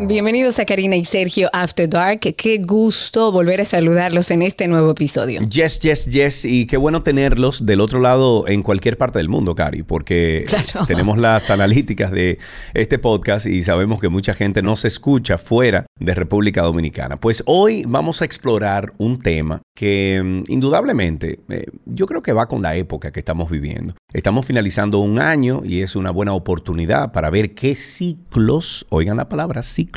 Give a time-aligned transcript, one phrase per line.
[0.00, 2.20] Bienvenidos a Karina y Sergio After Dark.
[2.20, 5.40] Qué gusto volver a saludarlos en este nuevo episodio.
[5.40, 6.44] Yes, yes, yes.
[6.44, 10.46] Y qué bueno tenerlos del otro lado en cualquier parte del mundo, Cari, porque
[10.86, 12.38] tenemos las analíticas de
[12.74, 17.18] este podcast y sabemos que mucha gente no se escucha fuera de República Dominicana.
[17.18, 22.46] Pues hoy vamos a explorar un tema que mm, indudablemente eh, yo creo que va
[22.46, 23.94] con la época que estamos viviendo.
[24.12, 29.28] Estamos finalizando un año y es una buena oportunidad para ver qué ciclos, oigan la
[29.28, 29.87] palabra, ciclos,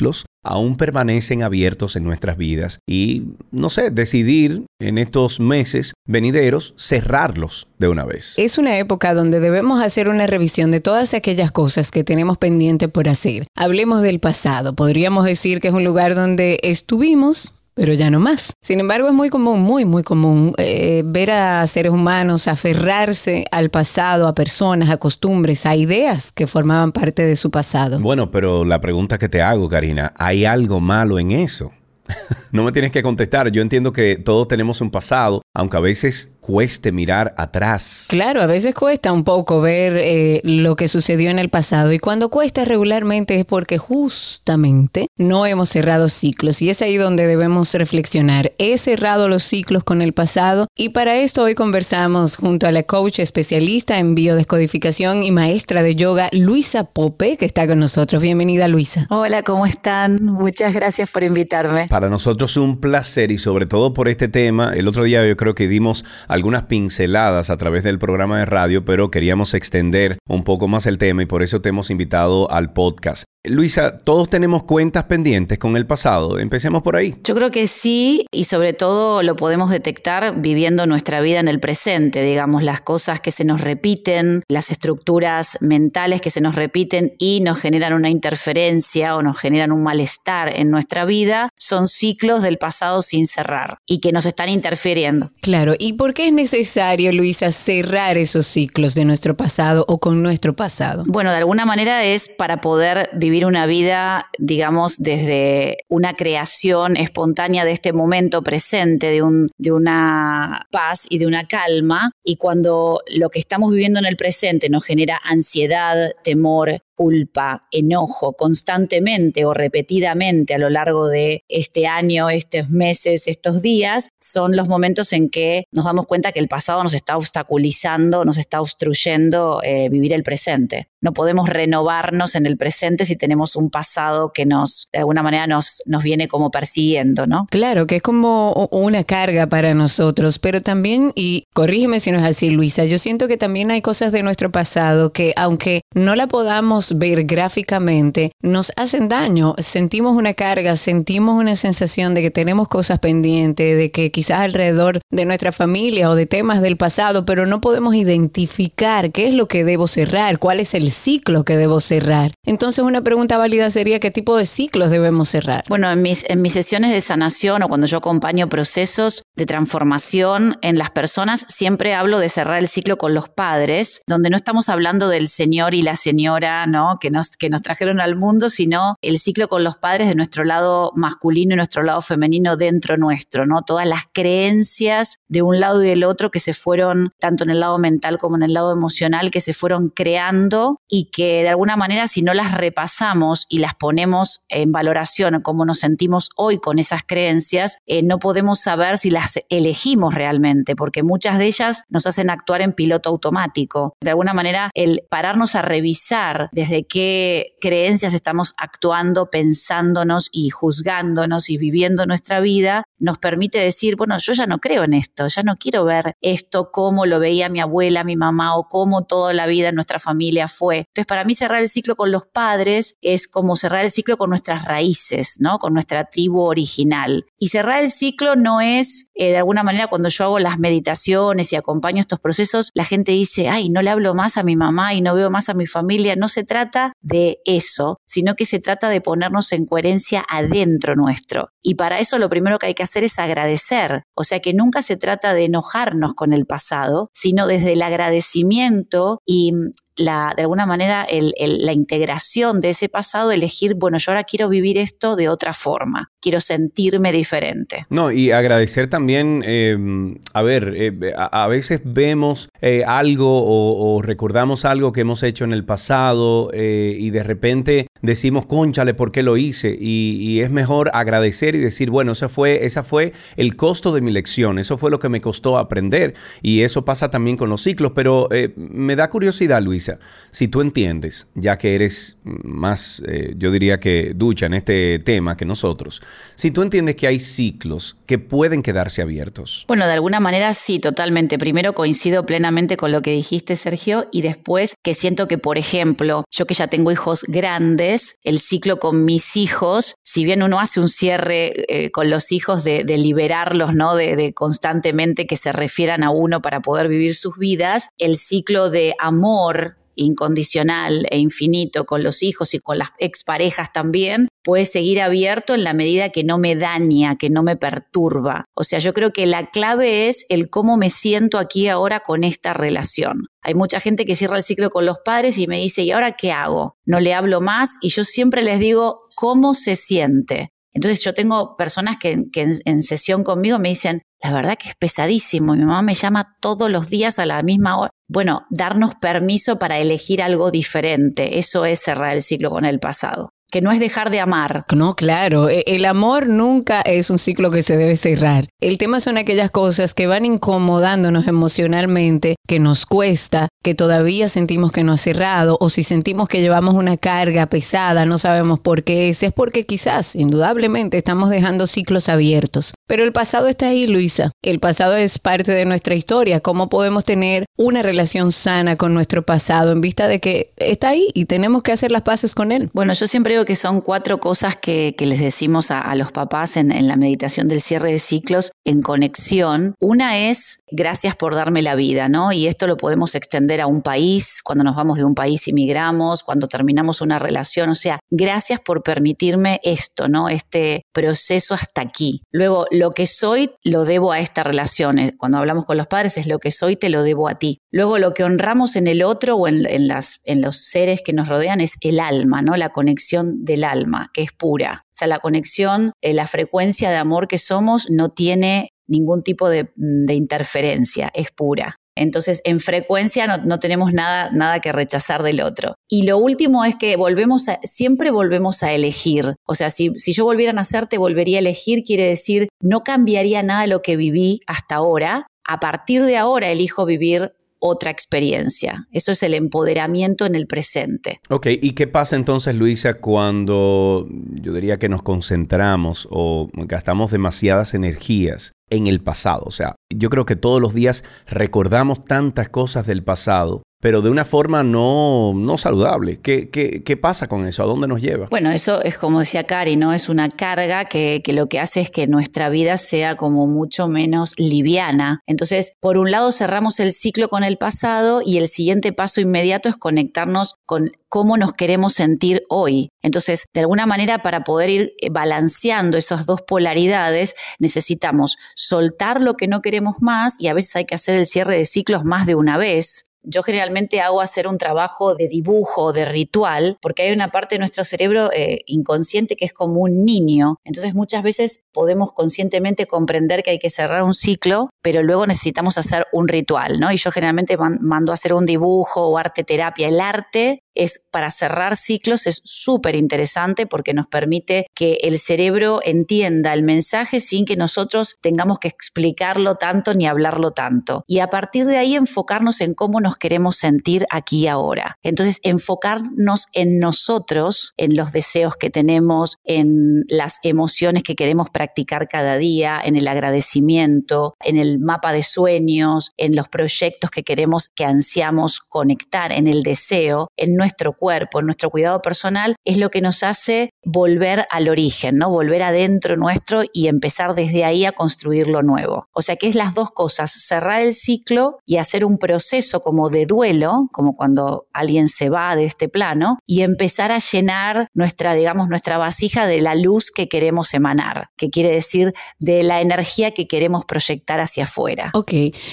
[0.44, 7.68] aún permanecen abiertos en nuestras vidas y, no sé, decidir en estos meses venideros cerrarlos
[7.78, 8.34] de una vez.
[8.36, 12.88] Es una época donde debemos hacer una revisión de todas aquellas cosas que tenemos pendiente
[12.88, 13.44] por hacer.
[13.56, 14.74] Hablemos del pasado.
[14.74, 18.52] Podríamos decir que es un lugar donde estuvimos, pero ya no más.
[18.62, 23.70] Sin embargo, es muy común, muy, muy común eh, ver a seres humanos aferrarse al
[23.70, 27.98] pasado, a personas, a costumbres, a ideas que formaban parte de su pasado.
[27.98, 31.72] Bueno, pero la pregunta que te hago, Karina, ¿hay algo malo en eso?
[32.52, 33.50] no me tienes que contestar.
[33.50, 38.06] Yo entiendo que todos tenemos un pasado, aunque a veces cueste mirar atrás.
[38.08, 42.00] Claro, a veces cuesta un poco ver eh, lo que sucedió en el pasado y
[42.00, 47.72] cuando cuesta regularmente es porque justamente no hemos cerrado ciclos y es ahí donde debemos
[47.74, 48.52] reflexionar.
[48.58, 52.82] He cerrado los ciclos con el pasado y para esto hoy conversamos junto a la
[52.82, 58.20] coach especialista en biodescodificación y maestra de yoga Luisa Pope que está con nosotros.
[58.20, 59.06] Bienvenida Luisa.
[59.10, 60.24] Hola, ¿cómo están?
[60.24, 61.86] Muchas gracias por invitarme.
[61.86, 64.72] Para nosotros un placer y sobre todo por este tema.
[64.74, 68.84] El otro día yo creo que dimos algunas pinceladas a través del programa de radio,
[68.84, 72.72] pero queríamos extender un poco más el tema y por eso te hemos invitado al
[72.72, 73.24] podcast.
[73.44, 76.38] Luisa, todos tenemos cuentas pendientes con el pasado.
[76.38, 77.16] Empecemos por ahí.
[77.24, 81.58] Yo creo que sí, y sobre todo lo podemos detectar viviendo nuestra vida en el
[81.58, 87.14] presente, digamos, las cosas que se nos repiten, las estructuras mentales que se nos repiten
[87.18, 92.42] y nos generan una interferencia o nos generan un malestar en nuestra vida, son ciclos
[92.42, 95.32] del pasado sin cerrar y que nos están interfiriendo.
[95.40, 100.22] Claro, ¿y por qué es necesario, Luisa, cerrar esos ciclos de nuestro pasado o con
[100.22, 101.02] nuestro pasado?
[101.08, 106.98] Bueno, de alguna manera es para poder vivir vivir una vida, digamos, desde una creación
[106.98, 112.12] espontánea de este momento presente, de, un, de una paz y de una calma.
[112.22, 118.34] Y cuando lo que estamos viviendo en el presente nos genera ansiedad, temor, culpa, enojo
[118.34, 124.68] constantemente o repetidamente a lo largo de este año, estos meses, estos días, son los
[124.68, 129.60] momentos en que nos damos cuenta que el pasado nos está obstaculizando, nos está obstruyendo
[129.64, 130.86] eh, vivir el presente.
[131.00, 135.48] No podemos renovarnos en el presente si tenemos un pasado que nos, de alguna manera,
[135.48, 137.46] nos, nos viene como persiguiendo, ¿no?
[137.50, 142.24] Claro, que es como una carga para nosotros, pero también, y corrígeme si no es
[142.24, 146.28] así, Luisa, yo siento que también hay cosas de nuestro pasado que, aunque no la
[146.28, 149.54] podamos ver gráficamente nos hacen daño.
[149.58, 155.00] Sentimos una carga, sentimos una sensación de que tenemos cosas pendientes, de que quizás alrededor
[155.10, 159.48] de nuestra familia o de temas del pasado, pero no podemos identificar qué es lo
[159.48, 162.32] que debo cerrar, cuál es el ciclo que debo cerrar.
[162.44, 165.64] Entonces una pregunta válida sería qué tipo de ciclos debemos cerrar.
[165.68, 170.58] Bueno, en mis, en mis sesiones de sanación o cuando yo acompaño procesos de transformación
[170.62, 174.68] en las personas, siempre hablo de cerrar el ciclo con los padres, donde no estamos
[174.68, 176.66] hablando del señor y la señora
[177.00, 180.44] que nos, que nos trajeron al mundo, sino el ciclo con los padres de nuestro
[180.44, 183.62] lado masculino y nuestro lado femenino dentro nuestro, ¿no?
[183.62, 187.60] Todas las creencias de un lado y del otro que se fueron, tanto en el
[187.60, 191.76] lado mental como en el lado emocional, que se fueron creando y que de alguna
[191.76, 196.78] manera si no las repasamos y las ponemos en valoración como nos sentimos hoy con
[196.78, 202.06] esas creencias, eh, no podemos saber si las elegimos realmente, porque muchas de ellas nos
[202.06, 203.94] hacen actuar en piloto automático.
[204.00, 211.50] De alguna manera, el pararnos a revisar desde qué creencias estamos actuando, pensándonos y juzgándonos
[211.50, 215.42] y viviendo nuestra vida, nos permite decir, bueno, yo ya no creo en esto, ya
[215.42, 219.46] no quiero ver esto como lo veía mi abuela, mi mamá o cómo toda la
[219.46, 220.78] vida en nuestra familia fue.
[220.88, 224.30] Entonces, para mí cerrar el ciclo con los padres es como cerrar el ciclo con
[224.30, 225.58] nuestras raíces, ¿no?
[225.58, 227.26] Con nuestra tribu original.
[227.38, 231.52] Y cerrar el ciclo no es, eh, de alguna manera, cuando yo hago las meditaciones
[231.52, 234.94] y acompaño estos procesos, la gente dice, ay, no le hablo más a mi mamá
[234.94, 236.16] y no veo más a mi familia.
[236.16, 241.50] No se trata de eso, sino que se trata de ponernos en coherencia adentro nuestro.
[241.62, 244.04] Y para eso lo primero que hay que hacer es agradecer.
[244.14, 249.20] O sea que nunca se trata de enojarnos con el pasado, sino desde el agradecimiento
[249.26, 249.52] y
[249.96, 254.78] la, de alguna manera la integración de ese pasado, elegir, bueno, yo ahora quiero vivir
[254.78, 257.84] esto de otra forma, quiero sentirme diferente.
[257.90, 264.64] No, y agradecer también, em, a ver, eh, a, veces vemos eh, algo o, recordamos
[264.64, 269.22] algo que hemos hecho en el pasado eh, y de repente decimos, conchale, ¿por qué
[269.22, 269.76] lo hice?
[269.78, 274.10] Y, es mejor agradecer y decir, bueno, esa fue, esa fue el costo de mi
[274.10, 276.14] lección, eso fue lo que me costó aprender.
[276.42, 279.98] Y eso pasa también con los ciclos, pero eh, me da curiosidad, Luisa,
[280.30, 285.36] si tú entiendes, ya que eres más, eh, yo diría que ducha en este tema
[285.36, 286.02] que nosotros,
[286.34, 289.64] si tú entiendes que hay ciclos que pueden quedarse abiertos.
[289.68, 291.38] Bueno, de alguna manera sí, totalmente.
[291.38, 296.24] Primero coincido plenamente con lo que dijiste, Sergio, y después que siento que, por ejemplo,
[296.30, 297.91] yo que ya tengo hijos grandes,
[298.22, 302.64] el ciclo con mis hijos, si bien uno hace un cierre eh, con los hijos
[302.64, 303.94] de, liberarlos, ¿no?
[303.94, 308.94] De, constantemente que se refieran a uno para poder vivir sus vidas, el ciclo de
[308.98, 315.54] amor incondicional e infinito con los hijos y con las exparejas también, puede seguir abierto
[315.54, 318.46] en la medida que no me daña, que no me perturba.
[318.54, 322.24] O sea, yo creo que la clave es el cómo me siento aquí ahora con
[322.24, 323.26] esta relación.
[323.42, 326.12] Hay mucha gente que cierra el ciclo con los padres y me dice, ¿y ahora
[326.12, 326.76] qué hago?
[326.84, 330.52] No le hablo más y yo siempre les digo, ¿cómo se siente?
[330.74, 335.54] Entonces yo tengo personas que, en, sesión conmigo me dicen, la verdad que es pesadísimo,
[335.54, 337.90] mi mamá me llama todos los días a la misma hora.
[338.08, 343.32] Bueno, darnos permiso para elegir algo diferente, eso es cerrar el ciclo con el pasado
[343.52, 344.64] que no es dejar de amar.
[344.74, 348.48] No, claro, e, el amor nunca es un ciclo que se debe cerrar.
[348.60, 354.72] El tema son aquellas cosas que van incomodándonos emocionalmente, que nos cuesta, que todavía sentimos
[354.72, 358.84] que no ha cerrado o si sentimos que llevamos una carga pesada, no sabemos por
[358.84, 362.72] qué es, es porque quizás, indudablemente, estamos dejando ciclos abiertos.
[362.86, 364.32] Pero el pasado está ahí, Luisa.
[364.42, 366.40] El pasado es parte de nuestra historia.
[366.40, 371.08] ¿Cómo podemos tener una relación sana con nuestro pasado en vista de que está ahí
[371.14, 372.70] y tenemos que hacer las paces con él?
[372.72, 376.86] Bueno, yo siempre que son cuatro cosas que, les decimos a, los papás en, en
[376.86, 379.74] la meditación del cierre de ciclos en conexión.
[379.80, 382.32] Una es gracias por darme la vida, ¿no?
[382.32, 385.52] Y esto lo podemos extender a un país, cuando nos vamos de un país y
[385.52, 390.28] migramos, cuando terminamos una relación, o sea, gracias por permitirme esto, ¿no?
[390.28, 392.22] Este proceso hasta aquí.
[392.30, 394.98] Luego, lo que soy lo debo a esta relación.
[394.98, 397.60] Eh, cuando hablamos con los padres es lo que soy te lo debo a ti.
[397.70, 401.28] Luego, lo que honramos en el otro o en, las, en los seres que nos
[401.28, 402.56] rodean es el alma, ¿no?
[402.56, 404.84] La conexión del alma, que es pura.
[404.86, 409.48] O sea, la conexión, eh, la frecuencia de amor que somos no tiene ningún tipo
[409.48, 409.70] de,
[410.08, 411.76] interferencia, es pura.
[411.94, 415.74] Entonces, en frecuencia no, tenemos nada, nada que rechazar del otro.
[415.88, 419.34] Y lo último es que volvemos a, siempre volvemos a elegir.
[419.46, 422.82] O sea, si, si yo volviera a nacer, te volvería a elegir, quiere decir, no
[422.82, 425.26] cambiaría nada lo que viví hasta ahora.
[425.46, 428.88] A partir de ahora elijo vivir otra experiencia.
[428.90, 431.20] Eso es el empoderamiento en el presente.
[431.30, 437.74] Ok, ¿y qué pasa entonces, Luisa, cuando yo diría que nos concentramos o gastamos demasiadas
[437.74, 439.44] energías en el pasado?
[439.46, 444.10] O sea, yo creo que todos los días recordamos tantas cosas del pasado pero de
[444.10, 446.20] una forma no, no saludable.
[446.20, 447.64] ¿Qué, ¿Qué, qué, pasa con eso?
[447.64, 448.28] ¿A dónde nos lleva?
[448.30, 449.92] Bueno, eso es como decía Cari, ¿no?
[449.92, 453.88] Es una carga que, que, lo que hace es que nuestra vida sea como mucho
[453.88, 455.20] menos liviana.
[455.26, 459.68] Entonces, por un lado cerramos el ciclo con el pasado y el siguiente paso inmediato
[459.68, 462.88] es conectarnos con cómo nos queremos sentir hoy.
[463.02, 469.48] Entonces, de alguna manera, para poder ir balanceando esas dos polaridades, necesitamos soltar lo que
[469.48, 472.36] no queremos más y a veces hay que hacer el cierre de ciclos más de
[472.36, 477.30] una vez yo generalmente hago hacer un trabajo de dibujo, de ritual, porque hay una
[477.30, 480.56] parte de nuestro cerebro eh, inconsciente que es como un niño.
[480.64, 485.78] Entonces muchas veces podemos conscientemente comprender que hay que cerrar un ciclo, pero luego necesitamos
[485.78, 486.92] hacer un ritual, ¿no?
[486.92, 489.88] Y yo generalmente mando a hacer un dibujo o arte terapia.
[489.88, 495.80] El arte es para cerrar ciclos, es súper interesante porque nos permite que el cerebro
[495.84, 501.04] entienda el mensaje sin que nosotros tengamos que explicarlo tanto ni hablarlo tanto.
[501.06, 504.98] Y a partir de ahí enfocarnos en cómo nos queremos sentir aquí y ahora.
[505.02, 512.08] Entonces, enfocarnos en nosotros, en los deseos que tenemos, en las emociones que queremos practicar
[512.08, 517.68] cada día, en el agradecimiento, en el mapa de sueños, en los proyectos que queremos,
[517.68, 523.00] que ansiamos conectar, en el deseo, en nuestro cuerpo, nuestro cuidado personal, es lo que
[523.00, 525.28] nos hace volver al origen, ¿no?
[525.28, 529.06] Volver adentro nuestro y empezar desde ahí a construir lo nuevo.
[529.12, 533.10] O sea que es las dos cosas, cerrar el ciclo y hacer un proceso como
[533.10, 538.34] de duelo, como cuando alguien se va de este plano, y empezar a llenar nuestra,
[538.34, 543.32] digamos, nuestra vasija de la luz que queremos emanar, que quiere decir de la energía
[543.32, 545.10] que queremos proyectar hacia afuera.
[545.14, 545.32] Ok,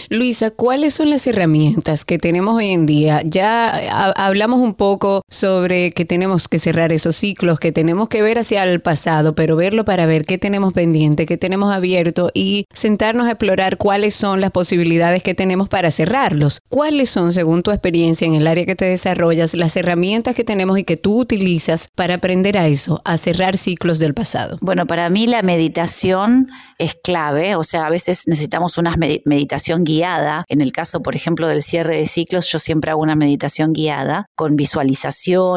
[0.10, 3.22] Luisa, ¿cuáles son las herramientas que tenemos hoy en día?
[3.24, 8.40] Ya hablamos un poco sobre que tenemos que cerrar esos ciclos, que tenemos que ver
[8.40, 13.28] hacia el pasado, pero verlo para ver qué tenemos pendiente, qué tenemos abierto y sentarnos
[13.28, 16.62] a explorar cuáles son las posibilidades que tenemos para cerrarlos.
[16.70, 20.80] ¿Cuáles son, según tu experiencia en el área que te desarrollas, las herramientas que tenemos
[20.80, 24.58] y que tú utilizas para aprender a eso, a cerrar ciclos del pasado?
[24.62, 28.96] Bueno, para mí la meditación es clave, o sea, a veces necesitamos una
[29.26, 30.46] meditación guiada.
[30.48, 34.28] En el caso, por ejemplo, del cierre de ciclos, yo siempre hago una meditación guiada
[34.36, 34.69] con visualización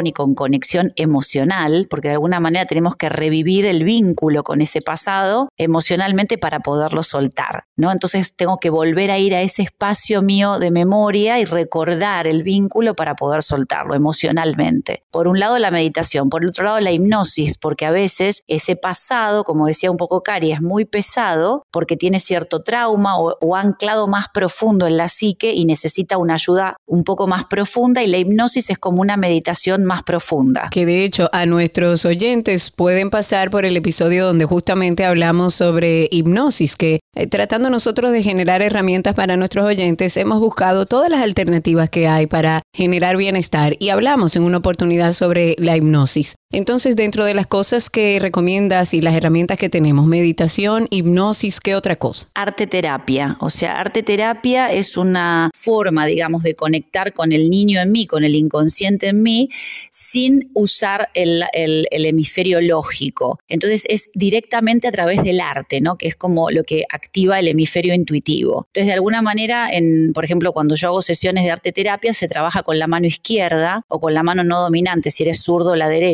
[0.05, 4.81] y con conexión emocional, porque de alguna manera tenemos que revivir el vínculo con ese
[4.81, 7.93] pasado emocionalmente para poderlo soltar, ¿no?
[7.93, 12.43] Entonces tengo que volver a ir a ese espacio mío de memoria y recordar el
[12.43, 15.05] vínculo para poder soltarlo emocionalmente.
[15.11, 18.77] Por un lado la meditación, por el otro lado la hipnosis, porque a veces ese
[18.77, 23.57] pasado, como decía un poco Cari, es muy pesado porque tiene cierto trauma o, o
[23.57, 28.07] anclado más profundo en la psique y necesita una ayuda un poco más profunda y
[28.07, 30.69] la hipnosis es como una meditación más profunda.
[30.71, 36.09] Que de hecho a nuestros oyentes pueden pasar por el episodio donde justamente hablamos sobre
[36.11, 41.21] hipnosis, que eh, tratando nosotros de generar herramientas para nuestros oyentes, hemos buscado todas las
[41.21, 46.37] alternativas que hay para generar bienestar y hablamos en una oportunidad sobre la hipnosis.
[46.53, 51.75] Entonces, dentro de las cosas que recomiendas y las herramientas que tenemos, meditación, hipnosis, ¿qué
[51.75, 52.29] otra cosa?
[52.35, 53.39] Arte terapia.
[53.41, 58.07] O sea, arte terapia es una forma, digamos, de conectar con el niño en mí,
[58.07, 59.49] con el inconsciente en mí,
[59.91, 61.45] sin usar el,
[61.91, 63.39] hemisferio lógico.
[63.49, 65.97] Entonces, es directamente a través del arte, ¿no?
[65.97, 68.67] Que es como lo que activa el hemisferio intuitivo.
[68.69, 72.29] Entonces, de alguna manera, en, por ejemplo, cuando yo hago sesiones de arte terapia, se
[72.29, 75.89] trabaja con la mano izquierda o con la mano no dominante, si eres zurdo la
[75.89, 76.13] derecha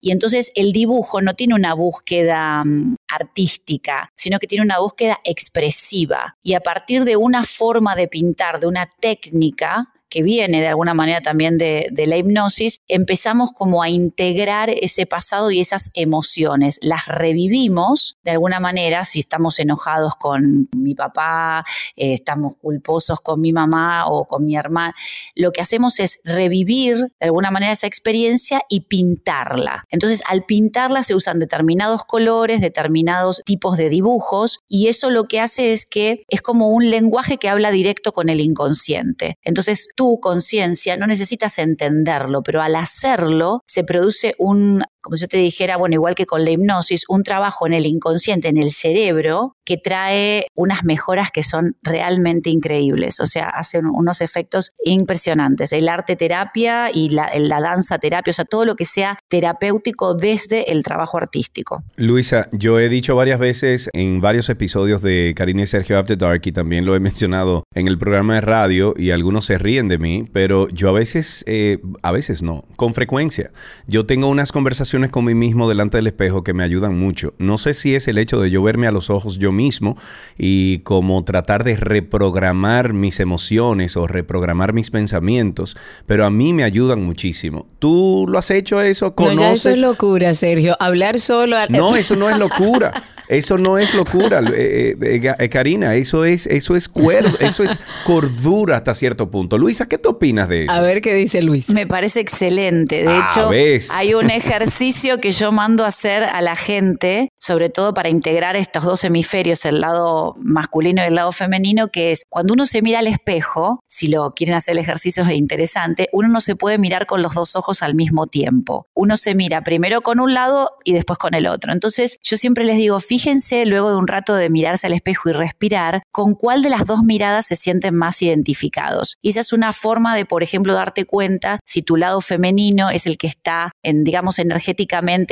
[0.00, 5.18] y entonces el dibujo no tiene una búsqueda mm, artística, sino que tiene una búsqueda
[5.24, 6.36] expresiva.
[6.42, 10.92] Y a partir de una forma de pintar, de una técnica, que viene de alguna
[10.92, 17.06] manera también de, la hipnosis, empezamos como a integrar ese pasado y esas emociones, las
[17.06, 21.64] revivimos de alguna manera, si estamos enojados con mi papá,
[21.94, 24.94] eh, estamos culposos con mi mamá o con mi hermana,
[25.36, 29.84] lo que hacemos es revivir de alguna manera esa experiencia y pintarla.
[29.90, 35.40] Entonces, al pintarla se usan determinados colores, determinados tipos de dibujos y eso lo que
[35.40, 39.38] hace es que es como un lenguaje que habla directo con el inconsciente.
[39.42, 45.38] Entonces, tu conciencia no necesitas entenderlo, pero al hacerlo se produce un como yo te
[45.38, 49.56] dijera, bueno, igual que con la hipnosis, un trabajo en el inconsciente, en el cerebro,
[49.64, 53.20] que trae unas mejoras que son realmente increíbles.
[53.20, 55.72] O sea, hace unos efectos impresionantes.
[55.72, 57.30] El arte terapia y la,
[57.60, 61.82] danza terapia, o sea, todo lo que sea terapéutico desde el trabajo artístico.
[61.96, 66.42] Luisa, yo he dicho varias veces en varios episodios de Karina y Sergio After Dark
[66.44, 69.98] y también lo he mencionado en el programa de radio y algunos se ríen de
[69.98, 73.50] mí, pero yo a veces, eh, a veces no, con frecuencia.
[73.86, 77.32] Yo tengo unas conversaciones con mí mismo delante del espejo que me ayudan mucho.
[77.38, 79.96] No sé si es el hecho de yo verme a los ojos yo mismo
[80.36, 86.64] y como tratar de reprogramar mis emociones o reprogramar mis pensamientos, pero a mí me
[86.64, 87.66] ayudan muchísimo.
[87.78, 89.14] ¿Tú lo has hecho eso?
[89.14, 89.36] ¿Conoces?
[89.36, 90.76] No, eso es locura, Sergio.
[90.80, 91.56] Hablar solo.
[91.68, 92.92] No, eso no es locura.
[93.30, 95.94] Eso no es locura, eh, eh, eh, Karina.
[95.94, 99.56] Eso es, eso es cuerdo, eso es cordura hasta cierto punto.
[99.56, 100.72] Luisa, ¿qué te opinas de eso?
[100.72, 101.70] A ver qué dice Luis.
[101.70, 103.04] Me parece excelente.
[103.04, 103.48] De hecho,
[103.94, 104.79] hay un ejercicio
[105.20, 109.66] que yo mando a hacer a la gente, sobre todo para integrar estos dos hemisferios,
[109.66, 113.80] el lado masculino y el lado femenino, que es cuando uno se mira al espejo,
[113.86, 117.34] si lo quieren hacer el ejercicio es interesante, uno no se puede mirar con los
[117.34, 118.86] dos ojos al mismo tiempo.
[118.94, 121.74] Uno se mira primero con un lado y después con el otro.
[121.74, 125.28] Entonces, yo siempre les digo, fíjense fíjense luego de un rato de mirarse al espejo
[125.28, 129.18] y respirar, con cuál de las dos miradas se sienten más identificados.
[129.20, 133.06] Y esa es una forma de, por ejemplo, darte cuenta si tu lado femenino es
[133.06, 134.69] el que está, en, digamos, energéticamente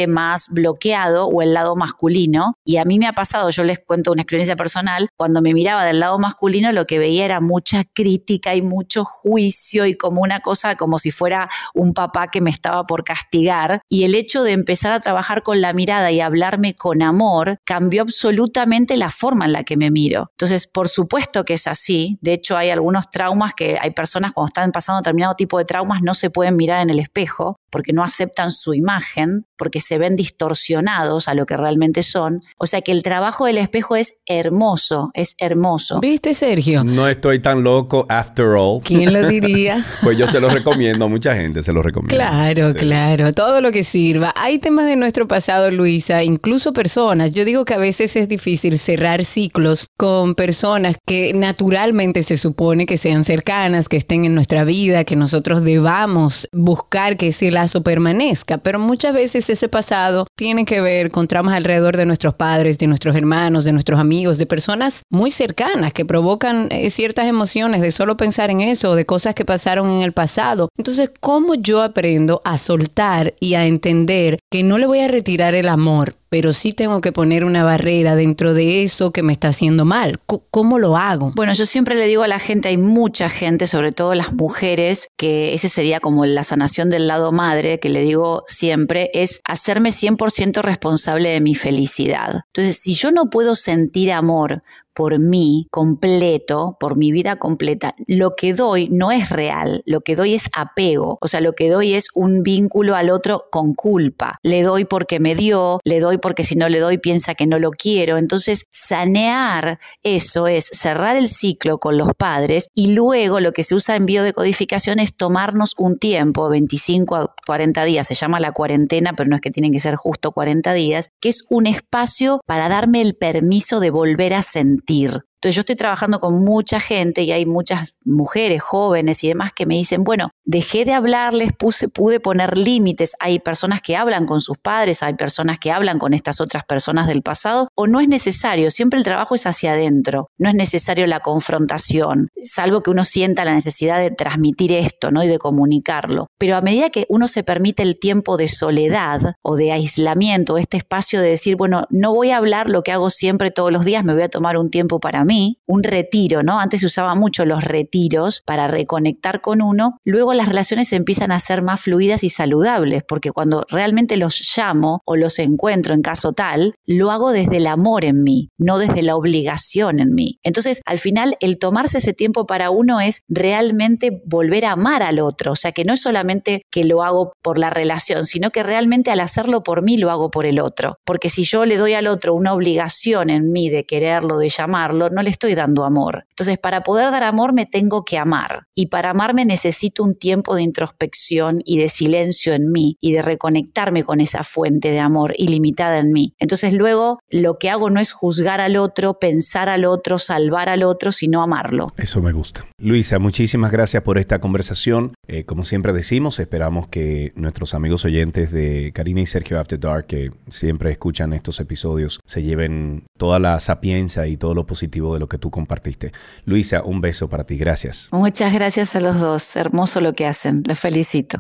[0.07, 2.55] más bloqueado o el lado masculino.
[2.65, 5.85] Y a mí me ha pasado, yo les cuento una experiencia personal, cuando me miraba
[5.85, 10.41] del lado masculino lo que veía era mucha crítica y mucho juicio y como una
[10.41, 13.81] cosa como si fuera un papá que me estaba por castigar.
[13.89, 18.03] Y el hecho de empezar a trabajar con la mirada y hablarme con amor cambió
[18.03, 20.29] absolutamente la forma en la que me miro.
[20.33, 22.19] Entonces, por supuesto que es así.
[22.21, 26.03] De hecho, hay algunos traumas que hay personas cuando están pasando determinado tipo de traumas
[26.03, 30.17] no se pueden mirar en el espejo porque no aceptan su imagen, porque se ven
[30.17, 32.41] distorsionados a lo que realmente son.
[32.59, 36.01] O sea que el trabajo del espejo es hermoso, es hermoso.
[36.01, 36.85] ¿Viste, Sergio?
[36.85, 38.81] No estoy tan loco after all.
[38.83, 39.85] ¿Quién lo diría?
[40.03, 42.15] pues yo se lo recomiendo, a mucha gente se lo recomiendo.
[42.15, 44.33] Claro, claro, todo lo que sirva.
[44.37, 47.33] Hay temas de nuestro pasado, Luisa, incluso personas.
[47.33, 52.87] Yo digo que a veces es difícil cerrar ciclos con personas que naturalmente se supone
[52.87, 57.83] que sean cercanas, que estén en nuestra vida, que nosotros debamos buscar que ese lazo
[57.83, 58.59] permanezca.
[58.59, 62.87] Pero muchas veces ese pasado tiene que ver con traumas alrededor de nuestros padres, de
[62.87, 67.91] nuestros hermanos, de nuestros amigos, de personas muy cercanas que provocan eh, ciertas emociones de
[67.91, 70.69] solo pensar en eso, de cosas que pasaron en el pasado.
[70.77, 75.55] Entonces, ¿cómo yo aprendo a soltar y a entender que no le voy a retirar
[75.55, 79.49] el amor, pero sí tengo que poner una barrera dentro de eso que me está
[79.49, 80.21] haciendo mal.
[80.51, 81.33] ¿Cómo lo hago?
[81.35, 85.09] Bueno, yo siempre le digo a la gente, hay mucha gente, sobre todo las mujeres,
[85.17, 89.91] que ese sería como la sanación del lado madre, que le digo siempre, es hacerme
[89.91, 92.43] 100% responsable de mi felicidad.
[92.55, 94.63] Entonces, si yo no puedo sentir amor
[94.99, 100.17] por mí completo, por mi vida completa, lo que doy no es real, lo que
[100.17, 104.41] doy es apego, o sea, lo que doy es un vínculo al otro con culpa.
[104.43, 107.61] Le doy porque me dio, le doy porque si no le doy piensa que no
[107.61, 108.17] lo quiero.
[108.17, 113.77] Entonces, sanear eso es cerrar el ciclo con los padres y luego lo que se
[113.77, 119.13] usa en biodecodificación es tomarnos un tiempo, 25 a 40 días, se llama la cuarentena,
[119.17, 122.69] pero no es que tienen que ser justo 40 días, que es un espacio para
[122.69, 127.23] darme el permiso de volver a sentir sentir entonces yo estoy trabajando con mucha gente
[127.23, 131.51] y hay muchas mujeres jóvenes y demás que me dicen, bueno, dejé de hablarles,
[131.95, 133.13] pude poner límites.
[133.21, 137.07] Hay personas que hablan con sus padres, hay personas que hablan con estas otras personas
[137.07, 141.07] del pasado, o no es necesario, siempre el trabajo es hacia adentro, no es necesario
[141.07, 145.23] la confrontación, salvo que uno sienta la necesidad de transmitir esto, ¿no?
[145.23, 146.27] Y de comunicarlo.
[146.39, 150.79] Pero a medida que uno se permite el tiempo de soledad o de aislamiento, este
[150.79, 154.03] espacio de decir, bueno, no voy a hablar lo que hago siempre todos los días,
[154.03, 155.28] me voy a tomar un tiempo para
[155.67, 156.61] un retiro, ¿no?
[156.61, 161.39] Antes se usaba mucho los retiros para reconectar con uno, luego las relaciones empiezan a
[161.39, 166.33] ser más fluidas y saludables, porque cuando realmente los llamo o los encuentro en caso
[166.33, 170.39] tal, lo hago desde el amor en mí, no desde la obligación en mí.
[170.43, 175.21] Entonces, al final, el tomarse ese tiempo para uno es realmente volver a amar al
[175.21, 178.63] otro, o sea, que no es solamente que lo hago por la relación, sino que
[178.63, 181.95] realmente al hacerlo por mí lo hago por el otro, porque si yo le doy
[181.95, 186.27] al otro una obligación en mí de quererlo, de llamarlo, no le estoy dando amor.
[186.31, 190.55] Entonces, para poder dar amor me tengo que amar, y para amarme necesito un tiempo
[190.55, 195.35] de introspección y de silencio en mí y de reconectarme con esa fuente de amor
[195.37, 196.35] ilimitada en mí.
[196.39, 200.85] Entonces luego lo que hago no es juzgar al otro, pensar al otro, salvar al
[200.85, 201.89] otro, sino amarlo.
[201.97, 202.65] Eso me gusta.
[202.81, 205.15] Luisa, muchísimas gracias por esta conversación.
[205.27, 210.07] Eh, como siempre decimos, esperamos que nuestros amigos oyentes de Karina y Sergio After Dark,
[210.07, 215.21] que siempre escuchan estos episodios, se lleven toda la sapiencia y todo lo positivo de
[215.21, 216.13] lo que tú compartiste.
[216.45, 217.57] Luisa, un beso para ti.
[217.57, 218.09] Gracias.
[218.13, 219.57] Muchas gracias a los dos.
[219.57, 220.63] Hermoso lo que hacen.
[220.67, 221.39] Les felicito.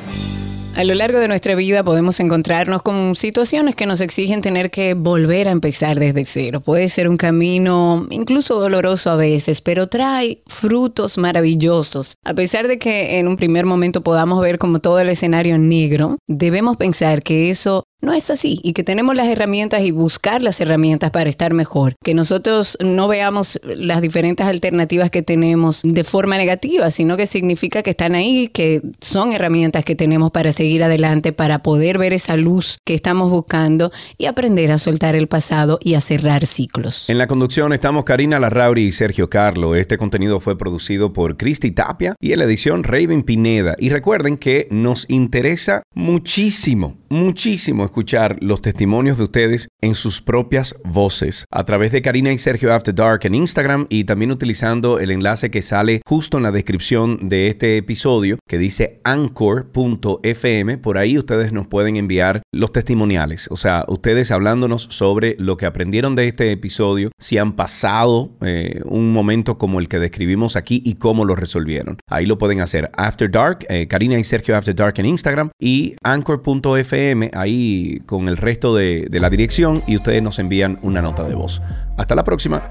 [0.76, 4.94] A lo largo de nuestra vida podemos encontrarnos con situaciones que nos exigen tener que
[4.94, 6.60] volver a empezar desde cero.
[6.60, 12.14] Puede ser un camino incluso doloroso a veces, pero trae frutos maravillosos.
[12.24, 16.16] A pesar de que en un primer momento podamos ver como todo el escenario negro,
[16.26, 20.60] debemos pensar que eso no es así y que tenemos las herramientas y buscar las
[20.60, 21.94] herramientas para estar mejor.
[22.02, 27.82] Que nosotros no veamos las diferentes alternativas que tenemos de forma negativa, sino que significa
[27.82, 32.36] que están ahí, que son herramientas que tenemos para seguir adelante, para poder ver esa
[32.36, 37.08] luz que estamos buscando y aprender a soltar el pasado y a cerrar ciclos.
[37.08, 39.74] En la conducción estamos Karina Larrauri y Sergio Carlo.
[39.74, 43.76] Este contenido fue producido por Cristi Tapia y en la edición Raven Pineda.
[43.78, 50.76] Y recuerden que nos interesa muchísimo, muchísimo escuchar los testimonios de ustedes en sus propias
[50.84, 55.10] voces a través de Karina y Sergio After Dark en Instagram y también utilizando el
[55.10, 60.78] enlace que sale justo en la descripción de este episodio que dice anchor.fm.
[60.78, 65.66] Por ahí ustedes nos pueden enviar los testimoniales, o sea, ustedes hablándonos sobre lo que
[65.66, 70.80] aprendieron de este episodio, si han pasado eh, un momento como el que describimos aquí
[70.84, 71.98] y cómo lo resolvieron.
[72.08, 75.96] Ahí lo pueden hacer After Dark, eh, Karina y Sergio After Dark en Instagram y
[76.04, 81.24] anchor.fm ahí con el resto de, de la dirección y ustedes nos envían una nota
[81.24, 81.60] de voz.
[81.96, 82.62] Hasta la próxima.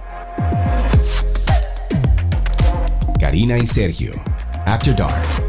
[3.19, 4.11] Karina y Sergio,
[4.65, 5.48] After Dark.